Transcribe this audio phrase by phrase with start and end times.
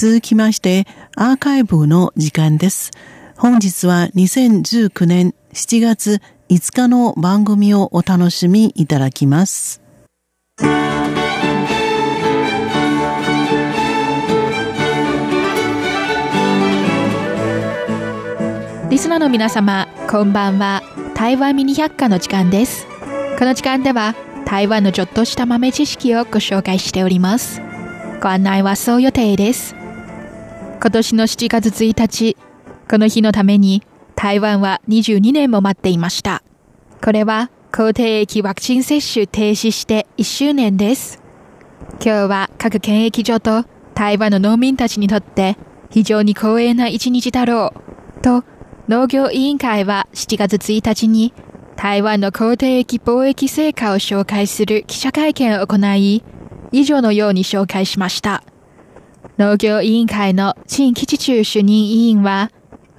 [0.00, 2.90] 続きまして、アーカイブの時間です。
[3.36, 9.82] 本日は2019年7月5日の番組をお楽しみいただきます。
[10.58, 10.64] リ
[18.98, 20.82] スナーの皆様、こんばんは。
[21.14, 22.86] 台湾ミニ百科の時間です。
[23.38, 24.14] この時間では、
[24.46, 27.60] 台湾のちょっとした豆知識をご紹介しております。
[28.22, 29.78] ご案内はそう予定です。
[30.82, 32.38] 今年の7月1日、
[32.88, 33.82] この日のために
[34.16, 36.42] 台湾は22年も待っていました。
[37.04, 41.22] これは抗体液ワクチン接種停止して1周年です。
[42.02, 45.58] 今日は各検疫所と台湾の農民たちにとって
[45.90, 47.74] 非常に光栄な一日だろ
[48.16, 48.44] うと
[48.88, 51.34] 農業委員会は7月1日に
[51.76, 56.24] 台湾の抗体液貿易成果を紹介する記者会見を行い、
[56.72, 58.42] 以上のように紹介しました。
[59.38, 62.50] 農業委員会の陳吉中主任委員は、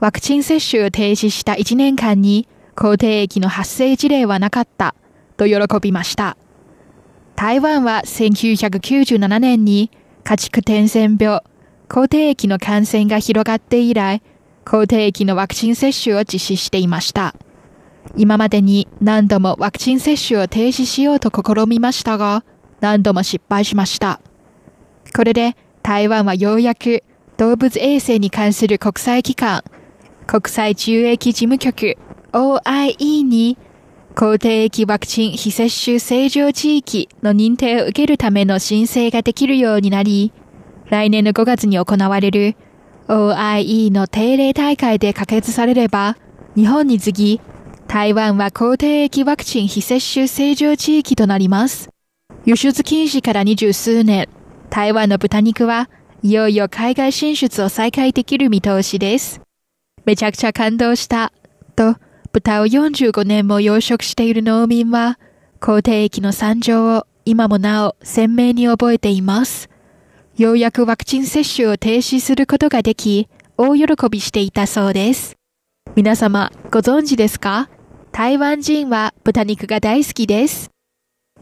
[0.00, 4.94] ワクチン接種を停止した1年間に抗体液の発生事例はなかった
[5.36, 6.36] と喜びました。
[7.34, 9.90] 台湾は1997年に
[10.24, 11.40] 家畜伝染病、
[11.88, 14.22] 抗体液の感染が広がって以来、
[14.64, 17.34] 抗体液のワクチン接種を実施していました。
[18.16, 22.44] 今までに何度もワクチン接種を停止しようと試みましたが、
[22.80, 24.20] 何度も失敗しました。
[25.14, 25.56] これで
[25.88, 27.02] 台湾はようやく
[27.38, 29.64] 動物衛生に関する国際機関、
[30.26, 31.96] 国際中液事務局
[32.32, 33.56] OIE に
[34.14, 40.30] 抗体液ワクチン非接種正常地域の認定を受けるための申請ができるようになり、
[40.90, 42.54] 来年の5月に行われる
[43.06, 46.18] OIE の定例大会で可決されれば、
[46.54, 47.40] 日本に次ぎ、
[47.86, 51.88] 台湾は抗体液ワクチン非接種正常地域となります。
[52.44, 54.28] 輸出禁止から二十数年、
[54.70, 55.88] 台湾の豚肉は
[56.22, 59.40] いよいよ海外進出を再開できる見通しです。
[60.04, 61.32] めちゃくちゃ感動した。
[61.76, 61.96] と、
[62.32, 65.18] 豚を45年も養殖している農民は、
[65.60, 69.68] 抗体液の惨状を今もなお鮮明に覚えています。
[70.36, 75.36] ようやくワクチン接種を停止することができ、大喜びしていたそうです。
[75.96, 77.68] 皆様、ご存知ですか？
[78.12, 80.70] 台湾人は豚肉が大好きです。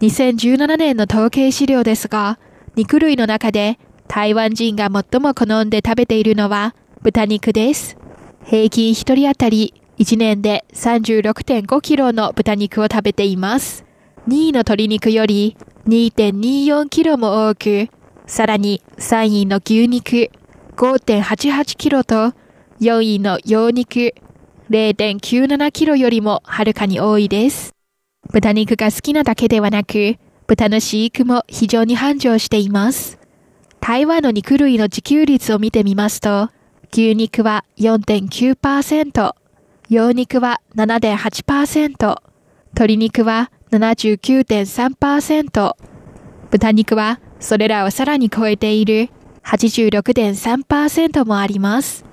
[0.00, 2.38] 2017年の統計資料ですが、
[2.78, 7.98] 肉類の中で台湾人が最も好んで食べているのは豚肉です。
[8.44, 13.84] 平均1人当たり1年で36.5キロの豚肉を食べています。
[14.28, 15.56] 2位の鶏肉より
[15.88, 17.88] 2.24キロも多く、
[18.28, 20.30] さらに3位の牛肉
[20.76, 22.32] 5.88キロと
[22.80, 24.14] 4位の羊肉
[24.70, 27.74] 0.97キロよりもはるかに多いです。
[28.32, 30.16] 豚肉が好きなだけではなく、
[30.48, 33.18] 豚の飼育も非常に繁盛しています。
[33.80, 36.48] 台湾の肉類の自給率を見てみますと、
[36.90, 39.34] 牛肉は4.9%、
[39.90, 42.22] 羊肉は7.8%、
[42.72, 45.76] 鶏肉は79.3%、
[46.50, 49.10] 豚肉はそれらをさらに超えている
[49.44, 52.06] 86.3%もあります。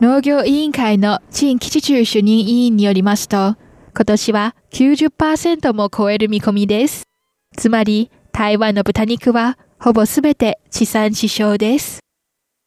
[0.00, 3.54] 農業委員会の陳吉中主任委員によりますと、
[3.94, 7.09] 今年は90%も超える見込みです。
[7.56, 12.00] つまり、台湾の豚肉はほぼすべて地産地消です。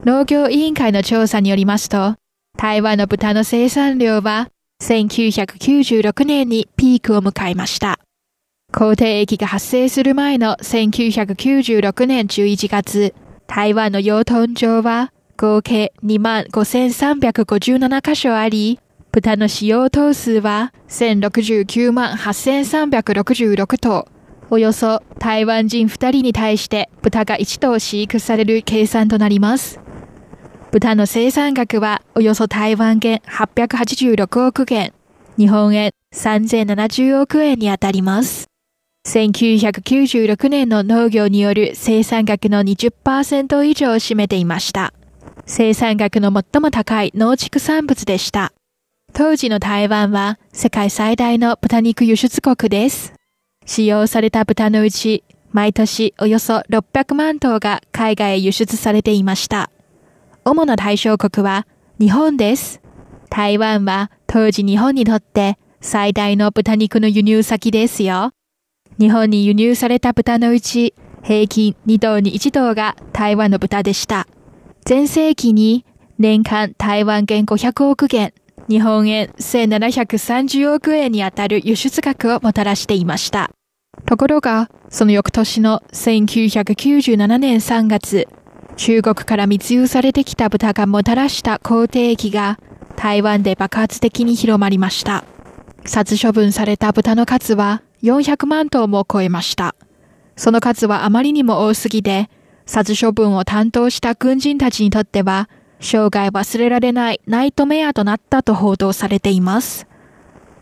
[0.06, 2.16] 農業委員会の調査によりますと、
[2.58, 4.50] 台湾の豚の生産量は
[4.84, 8.00] 1996年にピークを迎えました。
[8.72, 13.16] 抗体液が発生する前の1996年11月、
[13.48, 18.80] 台湾の養豚場は合計25,357カ所あり、
[19.12, 24.08] 豚の使用頭数は1069万8366頭、
[24.54, 29.80] およそ台湾人2人に対して豚が1頭飼育される計算となります。
[30.70, 34.94] 豚の生産額はおよそ台湾元886億元、
[35.40, 38.46] 日本円3070億円にあたります。
[39.08, 44.94] 1996年の農業による生産額の20%以上を占めていました。
[45.48, 48.54] 生産額の最も高い農畜産物でした。
[49.14, 53.16] 当時の台湾は世界最大の豚肉輸出国です。
[53.66, 59.70] 使用された豚のうち、毎年およそ600万頭が海外へ輸出されていました。
[60.46, 61.68] 主な対象国は
[62.00, 62.82] 日本です。
[63.30, 68.34] 台湾は当時日本にとって最大の豚肉の輸入先ですよ。
[69.00, 70.94] 日本に輸入された豚のうち、
[71.24, 74.28] 平均2頭に1頭が台湾の豚でした。
[74.88, 75.86] 前世紀に
[76.20, 78.34] 年間台湾元500億元、
[78.70, 83.52] 日本円1730億円にあたる輸出額をもたらしていました。
[84.06, 88.28] ところが、その翌年の1997年3月、
[88.76, 92.60] 中国から密輸されてきた豚がもたらした肯定液が
[92.96, 95.24] 台湾で爆発的に広まりました。
[95.86, 99.76] 殺処分された豚の数は400万頭も超えました。
[100.36, 102.30] その数はあまりにも多すぎて、
[102.66, 105.50] 殺処分を担当した軍人たちにとっては、
[105.84, 109.86] 生涯忘れられないナイトメアとなったと報道されています。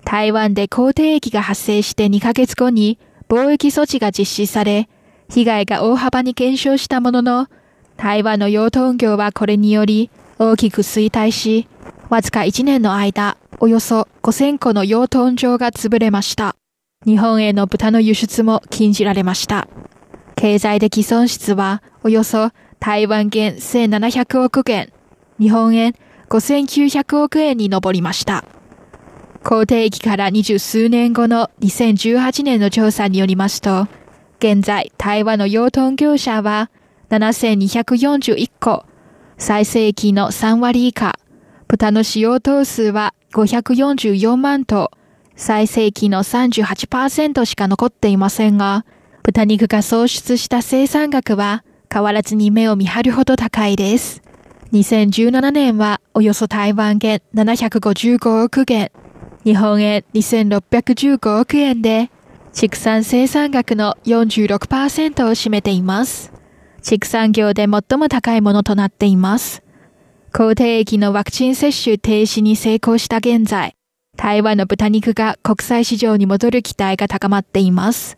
[0.04, 2.98] 台湾で肯定液が発生して2ヶ月後に
[3.30, 4.90] 貿易措置が実施され、
[5.30, 7.48] 被害が大幅に減少したものの、
[7.98, 10.10] 台湾の養豚業はこれにより
[10.40, 11.68] 大きく衰退し、
[12.10, 16.56] わずか1年の間、およそ5000個の養豚場が潰れました。
[17.06, 19.68] 日本への豚の輸出も禁じられました。
[20.36, 24.92] 経済的損失はおよそ台湾元1700億元、
[25.42, 25.96] 日本円
[26.30, 28.46] 5900億円に上りました。
[29.44, 33.88] 肯定期から二十数年後の2018年の調査によりますと、
[34.38, 36.70] 現在台湾の養豚業者は
[37.10, 38.86] 7241個、
[39.40, 41.18] 最盛期の3割以下、
[41.68, 44.92] 豚の使用頭数は544万頭、
[45.36, 48.86] 最盛期の38%しか残っていませんが、
[49.24, 54.22] 豚肉が創出した生産額は変わらずに目を見張るほど高いです。
[54.72, 58.90] 2017年はおよそ台湾元755億元、
[59.44, 62.10] 日本円2615億円で、
[62.54, 66.32] 畜産生産額の46%を占めています。
[66.82, 69.62] 畜産業で最も高いものとなっています。
[70.32, 73.76] 抗体液のワクチン接種停止に成功した現在、
[74.16, 78.18] 台湾の豚肉が国際市場に戻る期待が高まっています。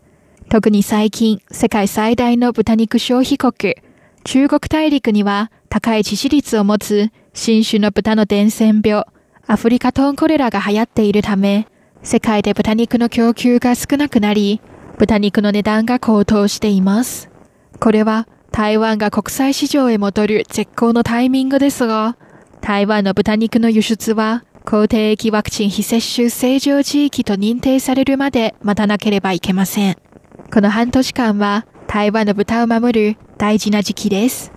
[0.50, 3.74] 特に最近、世界最大の豚肉消費国、
[4.22, 9.06] 中国大陸には高い致死率を持つ新種の豚の伝染病、
[9.48, 11.66] アフリカトンコレラが流行っているため、
[12.00, 14.60] 世界で豚肉の供給が少なくなり、
[14.98, 17.28] 豚肉の値段が高騰しています。
[17.80, 22.16] これは台湾が国際市場へ戻る絶好のタイミングですが、
[22.60, 29.96] 台湾の豚肉の輸出は、抗体液ワクチン非接種正常地域と認定されるまで待たなければいけません。
[30.52, 34.53] この半年間は、台湾の豚を守る大事な時期です。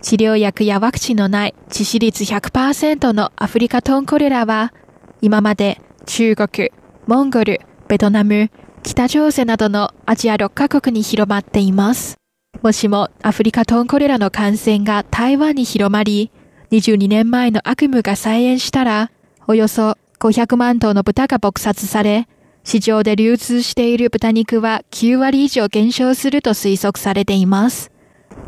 [0.00, 4.72] 治療薬やワクチンのない致死率100%のアフリカトンコレラは、
[5.20, 6.70] 今まで中国、
[7.06, 8.50] モンゴル、ベトナム、
[8.82, 12.16] 北朝鮮などのアジア6カ国に広まっています。
[12.62, 16.32] もしもアフリカトンコレラの感染が台湾に広まり、
[16.72, 19.10] 22年前の悪夢が再演したら、
[19.46, 22.26] およそ500万頭の豚が撲殺され、
[22.64, 27.91] 市場で流通している豚肉は9割以上減少すると推測されています。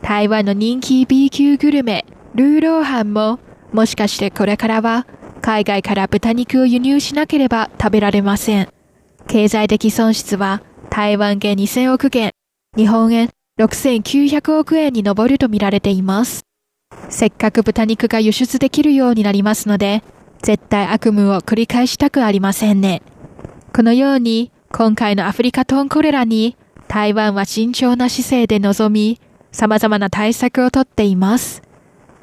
[0.02, 2.04] 台湾の人気 B 級グルメ、
[2.34, 3.38] ルーローハンも、
[3.72, 5.06] もしかしてこれからは
[5.40, 8.68] 海外から豚肉を輸入しなければ食べられません。
[9.26, 12.30] 経済的損失は台湾元2000億元、
[12.76, 16.44] 日本円6900億円に上ると見られています。
[17.08, 20.02] せっかく豚肉が輸出できるようになりますので、
[20.42, 23.02] 絶対悪夢を繰り返したくありませんね。
[23.74, 26.56] このように、今回のアフリカトンコレラに、
[26.88, 29.20] 台湾は慎重な姿勢で臨み、
[29.54, 31.62] 様々な対策をとっています。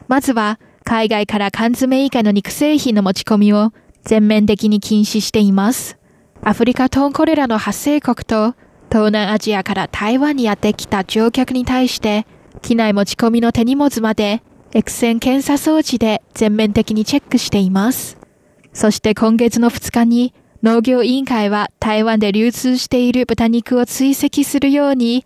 [0.09, 3.71] まずは、海外から缶詰以下の肉製品の持ち込みを
[4.03, 5.97] 全面的に禁止しています。
[6.43, 8.53] アフリカトンコレラの発生国と
[8.89, 12.27] 東南アジアから台湾にやってきた乗客に対して、
[12.61, 14.43] 機内持ち込みの手荷物まで、
[14.73, 18.17] エクセン検査装置で全面的にチェックしています。
[18.73, 20.33] そして今月の2日に、
[20.63, 25.25] 農業委員会は台湾で流通している豚肉を追跡するように、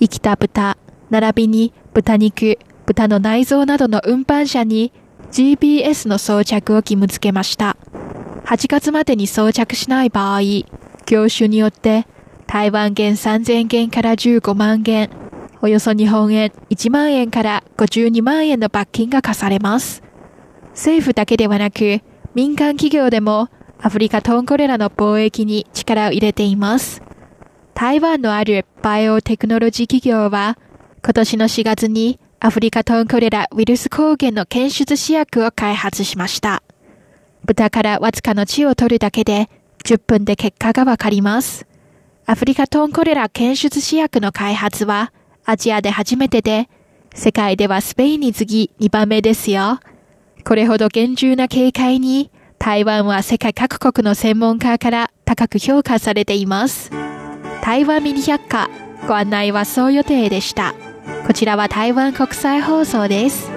[0.00, 0.78] 生きた豚、
[1.12, 4.92] 並びに豚肉、豚の内臓などの運搬車に
[5.30, 7.76] GPS の装着を義務付けました。
[8.46, 10.40] 8月までに装着しない場合、
[11.04, 12.06] 業種によって
[12.46, 15.10] 台湾元3000元から15万元、
[15.60, 20.02] およそ日本円1万円から52万円の罰金が課されます。
[20.70, 22.00] 政府だけではなく、
[22.34, 23.50] 民間企業でも
[23.82, 27.02] アフリカトンコレラの貿易に力を入れています。
[27.74, 30.56] 台湾のあるバイオテクノロジー企業は、
[31.04, 36.62] 今年の4月にアフリカトンコレラウイルス抗原の検出試薬を開発しました。
[37.44, 39.50] 豚からわずかの血を取るだけで
[39.84, 41.66] 10分で結果がわかります。
[42.24, 45.12] アフリカトンコレラ検出試薬の開発は
[45.44, 46.68] アジアで初めてで、
[47.14, 49.80] 世界ではスペインに次ぎ2番目ですよ。
[50.44, 56.90] これほど厳重な警戒に、台湾は世界各国の専門家から高く評価されています。
[57.60, 58.70] 台湾ミニ百科、
[59.08, 60.74] ご案内はそう予定でした。
[61.26, 63.50] こちらは台湾国際放送です。